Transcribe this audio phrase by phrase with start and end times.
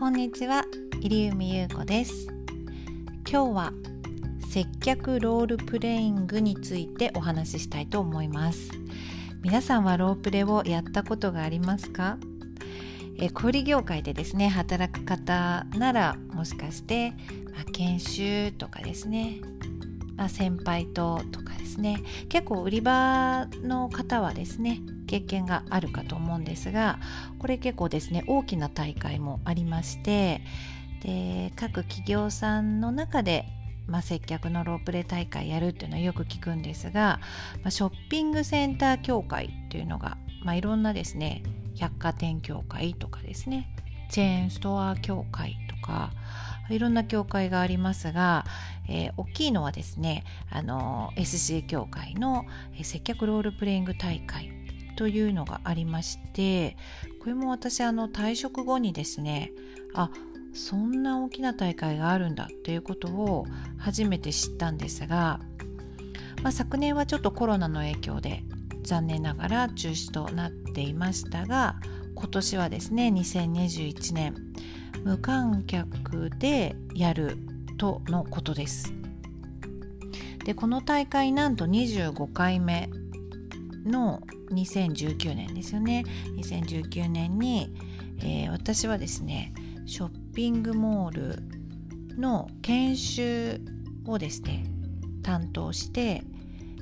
[0.00, 0.64] こんにちは
[1.02, 2.26] 入海優子です。
[3.30, 3.72] 今日は
[4.48, 8.70] 接客ロールプレイングについてお話ししたいと思います。
[9.42, 12.16] 皆さんはロープレをやったことがありますか？
[13.18, 17.10] え小売業界でですね働く方ならもしかして、
[17.52, 19.42] まあ、研修とかですね、
[20.28, 22.02] 先輩ととかですね。
[22.28, 27.00] 結構売り場の方はですね経験があるかと思うんですが
[27.40, 30.40] これ結構ですね大きな大会もありまして
[31.02, 33.46] で各企業さんの中で、
[33.88, 37.20] まあ、接客のロープレ大会やるっていうのはよく聞くんですが、
[37.62, 41.42] まあ、ショッピングセンター協会っていうのが、まあ、いろんなですね
[41.74, 43.74] 百貨店協会とかですね
[44.10, 46.12] チェーンストア協会とか
[46.74, 48.44] いろんな協会がありますが、
[48.88, 52.44] えー、大きいのはですねあの SC 協会の
[52.82, 54.52] 接客ロールプレイング大会
[54.96, 56.76] というのがありまして
[57.20, 59.52] これも私あの退職後にですね
[59.94, 60.10] あ
[60.52, 63.46] そんな大きな大会があるんだっていうことを
[63.78, 65.40] 初めて知ったんですが、
[66.42, 68.42] まあ、昨年はちょっとコロナの影響で
[68.82, 71.76] 残念ながら中止となっていましたが
[72.14, 74.34] 今年はですね2021年
[75.04, 77.38] 無観客でやる
[77.78, 78.92] とのことです。
[80.44, 82.88] でこの大会なんと25回目
[83.84, 84.20] の
[84.50, 86.04] 2019年ですよね
[86.36, 87.72] 2019年に、
[88.18, 89.52] えー、私はですね
[89.86, 91.42] ショッピングモール
[92.18, 93.60] の研修
[94.06, 94.66] をですね
[95.22, 96.22] 担当して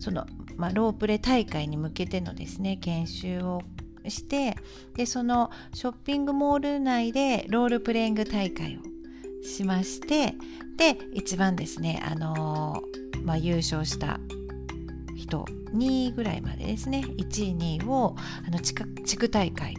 [0.00, 0.26] その、
[0.56, 3.62] まあ、ロープレ大会に向けてのですね研修を
[4.10, 4.56] して
[4.94, 10.34] でそのショッピングモール内でロールプレイング大会をしまして
[10.76, 14.20] で一番ですねあのー、まあ、優勝した
[15.16, 15.44] 人
[15.74, 18.14] 2位ぐらいまでですね1位2位を
[18.46, 19.74] あの地区大会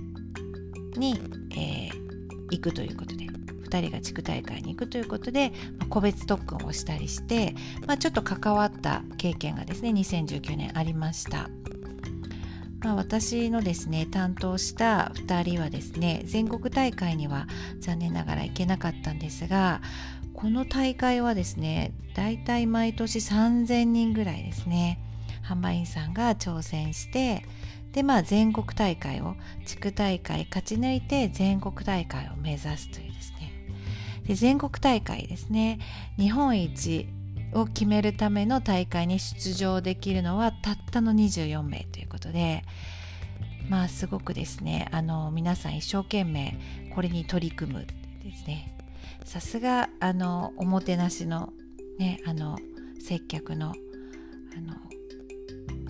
[0.98, 1.20] に、
[1.52, 1.92] えー、
[2.52, 3.24] 行くということで
[3.74, 7.56] 2人が地区大会に行くということで、まあ、個別特訓をしたりして、
[7.88, 11.50] まあ、ちょっと関わった経験がですね2019年ありました。
[12.84, 17.48] まあ、私のですね担当した2人はですね全国大会には
[17.80, 19.82] 残念ながら行けなかったんですが
[20.34, 25.00] この大会はですねだいたい毎年3000人ぐらいですね
[25.48, 27.46] 販売員さんが挑戦して
[27.94, 33.54] でまあ全国大会を地区大会勝ち抜いて全国大会を目指すというですね。
[34.26, 35.80] で全国大会ですね
[36.18, 37.08] 日本一
[37.54, 42.64] を決めるための大会に出場できるのはたったの24名ということで
[43.70, 46.58] まあすごくですねあの皆さん一生懸命
[46.94, 47.88] これに取り組む
[48.24, 48.76] ですね。
[49.26, 51.54] さすがあのおもてなしの
[51.98, 52.58] ねあの
[53.00, 54.76] 接客のあの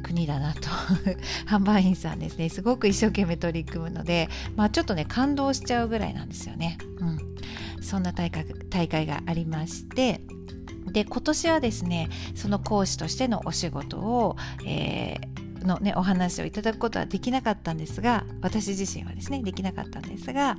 [0.04, 0.62] 国だなと。
[1.48, 2.50] 販売員さんですね。
[2.50, 6.78] すごく一生懸命取り組むので、まあ、ちょっとね感動しちゃうぐらいなんですよね。
[7.00, 10.22] うん、そんな大会大会がありまして
[10.92, 14.36] で今年はですねその講師としてのお仕事を、
[14.66, 20.58] えー、のね、お話をいただくことはできなかったんですが私自身はですねできなかったんですが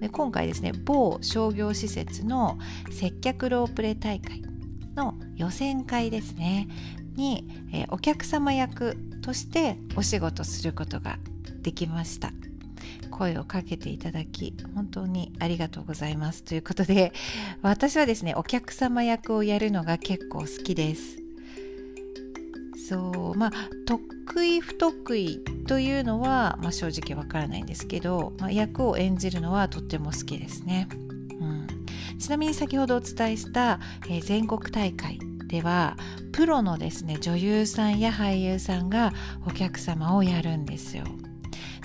[0.00, 2.58] で今回ですね某商業施設の
[2.90, 4.42] 接客ロープレ大会
[4.94, 6.68] の予選会ですね
[7.14, 11.18] に、えー、お客様役としてお仕事することが
[11.62, 12.30] できました。
[13.16, 17.12] 声をかけていただき本当にありがとうございますということで
[17.62, 21.18] 私はですねお客様役をやるのが結構好きです。
[22.88, 23.52] そうまあ
[23.84, 31.66] 得意不得意というのは、まあ、正直わからないんですけど、まあ、役を演じるのはとっても好きですね、うん、
[32.16, 35.18] ちなみに先ほどお伝えした、えー、全国大会
[35.48, 35.96] では
[36.32, 39.12] プロのですね女優さんや俳優さんが
[39.44, 41.04] お客様をやるんですよ。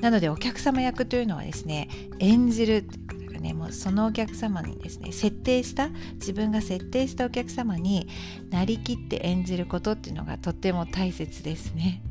[0.02, 1.88] なのでお客様役というのはですね
[2.20, 8.08] 演じるということがねもうそのお客様にですね設定した自分が設定したお客様に
[8.50, 12.02] なりきって演じることっていうのがとっても大切ですね。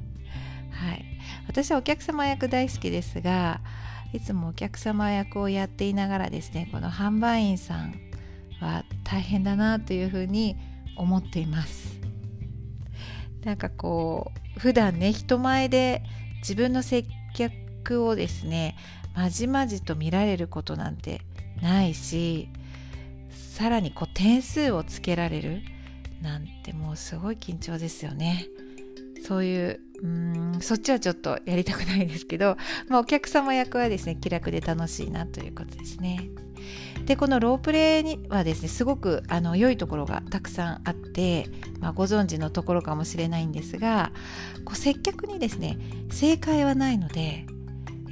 [0.70, 1.04] はい。
[1.46, 3.60] 私はお客様役大好きですが
[4.12, 7.94] いつもお客様役をやっていながらですねこの販売員さん
[8.60, 10.56] は大変だなというふうに
[10.96, 11.98] 思っています。
[13.44, 16.02] なんかこう普段ね人前で
[16.40, 17.04] 自分の接
[17.34, 17.54] 客
[17.98, 18.76] をですね
[19.14, 21.22] まじまじと見られることなんて
[21.62, 22.48] ないし
[23.30, 25.62] さらにこう点数をつけられる
[26.22, 28.46] なんてもうすごい緊張ですよね
[29.26, 32.56] そういううんそっちはちょっとやりたくないですけど、
[32.88, 36.30] まあ、お客様役はですね気楽で楽しいなということですね。
[37.04, 41.46] でこのロープレイにはですねすごくあの良いところがたくさんあって、
[41.80, 44.12] まあ、ご存知のところかもしれないんですが
[44.64, 45.78] こう接客にですね
[46.10, 47.46] 正解はないので、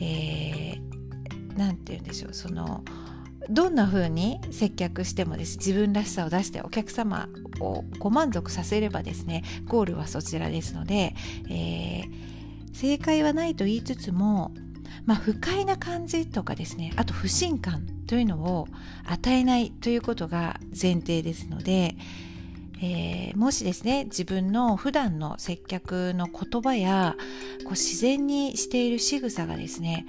[0.01, 2.85] えー、て言うんでしょうその
[3.51, 7.29] どんな風に接客してもです自分らしさを出してお客様
[7.61, 11.15] をご満足させればですねゴールはそちらですので、
[11.49, 12.11] えー、
[12.75, 14.53] 正解はないと言いつつも、
[15.07, 18.69] まあ、不快な感じとかですねあと不信感というのを
[19.07, 21.95] 与えないということが前提ですので、
[22.81, 27.17] えー、もしですね自分の普段の接客の言葉や
[27.65, 30.07] こう自然にしている仕草がですね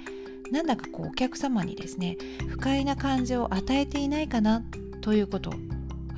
[0.52, 2.16] なんだかこうお客様にですね
[2.48, 4.62] 不快な感じを与えていないかな
[5.00, 5.52] ということ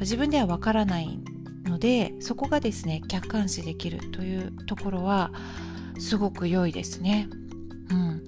[0.01, 1.19] 自分ではわからない
[1.65, 5.33] のでそこがですね客観視できるというところは
[5.99, 7.29] すごく良いですね。
[7.91, 8.23] うん、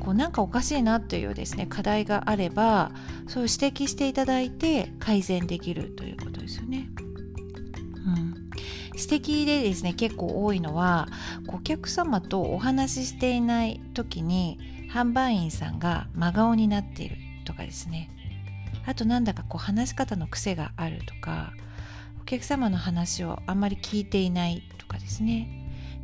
[0.00, 2.90] こうなんかおかしいなというですね課題があれば
[3.28, 6.88] そう指摘していただいて改善できるということですよね。
[9.00, 11.08] 指摘でですね結構多いのは
[11.48, 14.58] お客様とお話ししていない時に
[14.92, 18.10] 販売員さんが真顔になっているとかですね。
[18.86, 21.52] あとなんだかこう話し方の癖があるとか
[22.22, 25.56] お客様の話をあんまり聞いていないとかですね。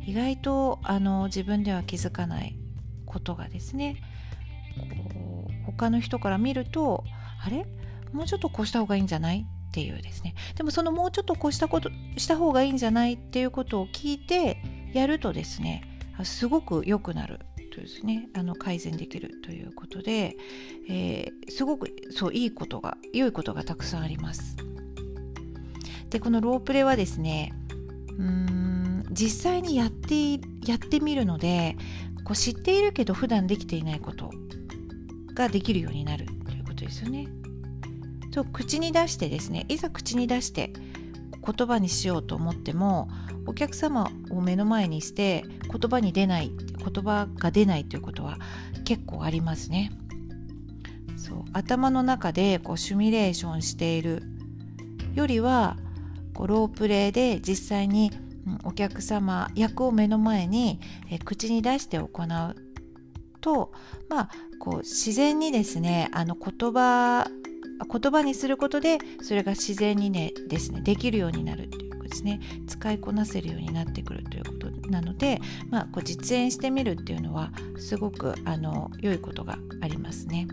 [0.05, 2.57] 意外とあの自分では気づかない
[3.05, 4.01] ことがですね
[4.77, 7.03] こう他の人から見ると
[7.43, 7.65] あれ？
[8.13, 9.45] もうちょっとこうした方がいいんじゃない？
[9.77, 14.57] っていうですねでもそのもうちょっとこうしたことした方がいいんじゃないっていうことを聞いて
[14.91, 15.83] やるとですね
[16.23, 17.39] すごく良くなる
[17.71, 20.35] というですねあの改善できるということで、
[20.89, 24.55] えー、すごくそういいことが良いことがたくさんあります。
[26.09, 27.53] でこのロープレはですね
[28.17, 31.77] うん実際にやってやってみるので
[32.23, 34.31] こう知っているけど普段できていないこと
[35.35, 37.27] ができるようになるということですよね。
[38.37, 40.71] と口に出してですねいざ口に出して
[41.43, 43.09] 言葉にしようと思っても
[43.47, 48.37] お客様を目の前にして言葉に出ない言葉が出ないということは
[48.85, 49.91] 結構ありますね。
[51.15, 54.21] そう頭の中でこうシミュレーションしている
[55.15, 55.75] よりは
[56.35, 58.11] こうロープレイで実際に
[58.63, 60.79] お客様役を目の前に
[61.09, 62.55] え口に出して行う
[63.41, 63.71] と
[64.09, 64.29] まあ
[64.59, 67.27] こう自然にですねあの言葉
[67.85, 75.39] 言葉にすることでそれが自然にねですねできるようになるということですね使いこなせるようになってくるということなので、
[75.69, 80.47] まあ、こう実演してみるっていうのはすごくあの良いことがありますね。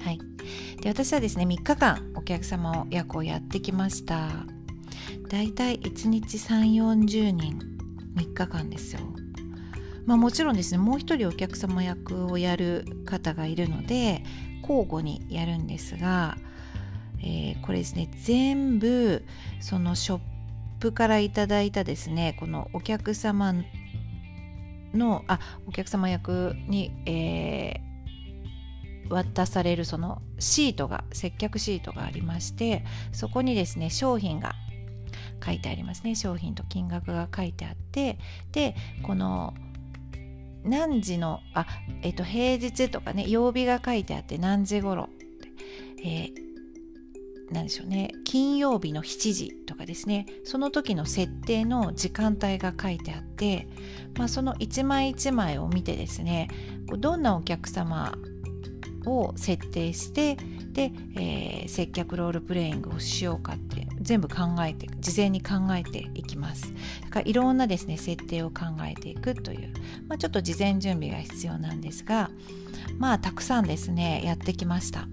[0.00, 0.18] はい、
[0.80, 4.30] で私はですね3日間お客様を役をやってきました。
[5.28, 7.58] だいたい1日3 4 0人
[8.16, 9.00] 3日間ですよ。
[10.06, 14.24] まあ、もちろんですねもう一人お客様役をやる方がいるので
[14.62, 16.36] 交互にやるんですが、
[17.20, 19.24] えー、これですね全部
[19.60, 20.20] そのショッ
[20.80, 23.54] プからいただいたですねこのお客様
[24.94, 34.54] のあお客様役に、えー、渡されるそのシートが接客シートがありましてそこにですね商品が
[35.44, 36.14] 書いてありますね。
[36.14, 38.18] 商品と金額が書いてあって
[38.52, 39.54] でこの
[40.64, 41.66] 何時のあ、
[42.02, 45.08] えっと、平日とかね曜日が書いてあって何時頃
[46.04, 46.32] えー、
[47.52, 48.10] 何でしょうね。
[48.24, 50.26] 金曜日の7時とかですね。
[50.44, 53.68] その時の設定の時間帯が書いてあって、
[54.18, 56.48] まあ、その一枚一枚を見てですね
[56.98, 58.16] どんなお客様
[59.06, 60.36] を設定して
[60.72, 66.72] で、えー、接客ロールプレイングをしようかって全部考えて事前に考えていきます。
[67.02, 69.72] だからいろんなですね設定を考えていくという、
[70.08, 72.30] まあ、ちょっと事前準備が必要なんですが
[72.98, 75.08] まあたくさんですねやってきました。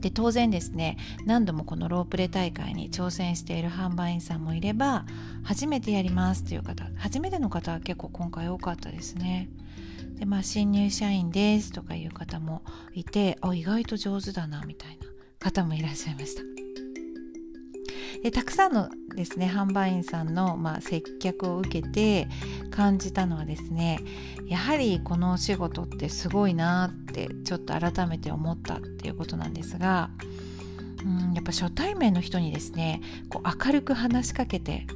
[0.00, 5.04] で当然ですね何度もこのロープレ大会に挑戦している販売員さんもいれば
[5.42, 9.48] 初めてやりますという方初めての方は結構今回多かったですね。
[10.18, 12.62] でまあ新入社員ですとかいう方も
[12.92, 15.06] いてあ意外と上手だなみたいな
[15.38, 16.65] 方もいらっしゃいました。
[18.26, 22.26] でたくさんのですね販売員さんの、まあ、接客を受けて
[22.72, 24.00] 感じたのはですね
[24.48, 30.10] やはりこのお仕事ってすごいなってちょっと改めて思ったっていうことなんですが
[31.04, 34.88] うんやっぱ初対面の人にですねこう明るく話しかけて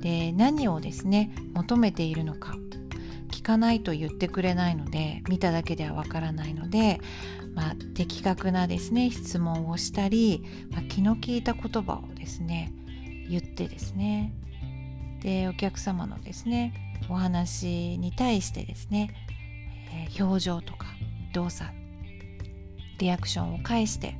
[0.00, 2.54] で何をですね求めているのか。
[3.40, 7.00] 聞かないと言ってくれないので見ただけではわからないので、
[7.54, 12.70] まあ、的確なですね質問をしたり、まあ、気の利いた言葉をですね
[13.30, 14.34] 言ってですね
[15.22, 19.10] でお客様のですねお話に対してですね、
[19.90, 20.84] えー、表情とか
[21.32, 21.70] 動作
[22.98, 24.16] リアクションを返して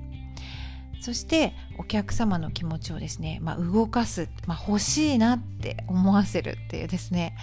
[1.01, 7.37] そしてお客様の気持ちをですね、まあ、動かす、まあ、欲しいなって思わせるっていうですね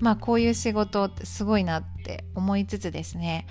[0.00, 3.46] まあこういう仕事ってすごいなって思いつつですね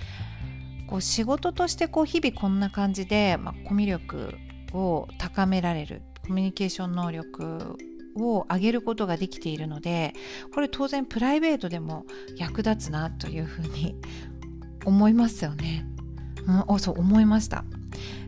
[0.88, 4.34] こう仕事としてこう日々こんな感じで、まあ、コミュ力
[4.72, 7.76] を高められるコミュニケーション能力
[8.16, 10.12] を上げることができているので
[10.54, 12.04] これ当然プライベートでも
[12.36, 13.96] 役立つなというふうに
[14.84, 15.84] 思いますよね。
[16.68, 17.64] うん、そう思いました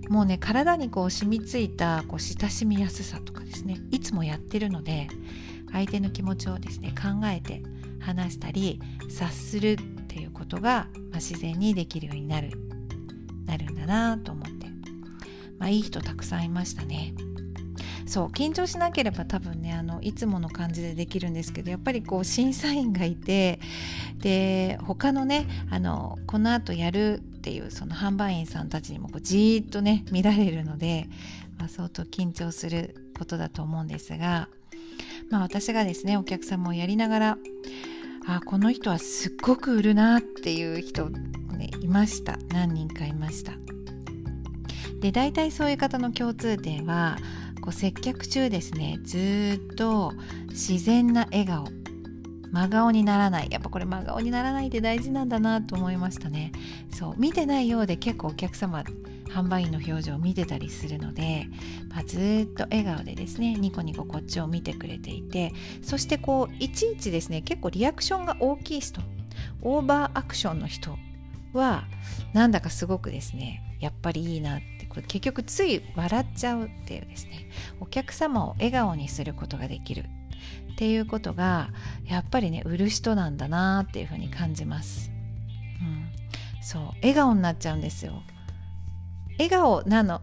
[0.08, 5.08] もうね体にこう染みついたこう親しみやすさとかですねいつもやってるので
[5.72, 7.62] 相手の気持ちをですね考えて
[8.00, 12.50] 話したり察するっていうことが、まあ、自然にできるようになる
[13.46, 14.66] なるんだなと思って、
[15.58, 17.14] まあ、いい人たくさんいましたね。
[18.06, 23.60] そう緊張しなければ多分ねあのいつもの感じでできるんですけどやっぱりこう審査員がいて
[24.16, 31.08] で他のねあのこのあとやるっていうその販売員さんたちにもこうじーっとね見られるので、
[31.56, 34.50] まあ、相当緊張することだと思うんですが、
[35.30, 37.38] まあ、私がですねお客様をやりながら
[38.26, 42.36] あこの人はすっごく売るなっていう人、ね、いました。
[42.50, 43.52] 何人かいました。
[45.00, 47.16] で大体そういう方の共通点は
[47.62, 50.12] こう接客中ですねずっと
[50.50, 51.77] 自然な笑顔。
[52.50, 53.48] 真顔にならない。
[53.50, 56.52] やっぱこれ真顔にならないって大事なんだなと思いましたね。
[56.90, 58.84] そう見てないようで結構お客様
[59.28, 61.46] 販売員の表情を見てたりするので、
[61.90, 65.52] まあ、ずっと笑顔でですねニコニコこっちを見てくれていて
[65.82, 69.00] そしてこういちいちですね結構リアクションが大きい人
[69.62, 70.96] オーバーアクションの人
[71.52, 71.84] は
[72.32, 77.50] なんだかすごくですねやっぱりいいなってこれ結局つい笑っちゃうっていうですね
[77.80, 80.04] お客様を笑顔にすることができる。
[80.78, 81.70] っていうことが
[82.04, 85.10] やっぱりね売る人なんだなっていうふうに感じます、
[85.80, 86.08] うん、
[86.62, 86.82] そう。
[87.02, 88.22] 笑顔になっちゃうんですよ。
[89.38, 90.20] 笑顔なの。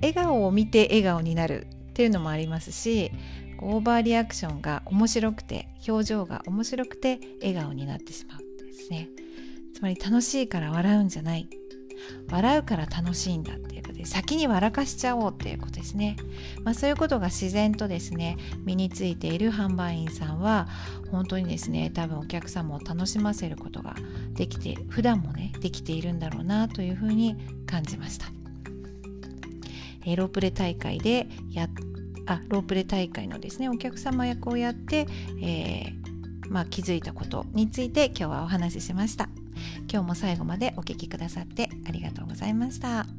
[0.00, 3.12] 笑顔を見て笑顔になるっていうのもありますし
[3.60, 9.08] オーバーリアクションが面白くて表情が面白くて笑顔になってしまうんですね。
[9.76, 11.48] つまり楽しいから笑うんじゃない。
[12.30, 16.16] 笑うから楽しいんだっていうことで先に笑かしちゃおうっていうことですね、
[16.62, 20.68] まあ、そういうことが自然とですね身についている販売員さんは
[21.10, 23.96] 本当にですね多分お客様を楽しませることが
[24.32, 27.36] できて普段もねできているんだろうなというふうに
[27.66, 28.26] 感じました、
[30.04, 31.68] え、ロープレ大会でや
[32.26, 35.06] あロープレ大会のですねお客様役をやって、
[35.42, 36.08] えー
[36.50, 39.28] まあ、気づいたことについて今日はお話ししました。
[39.90, 43.17] 今日も最後までお聴きくださってありがとうございました。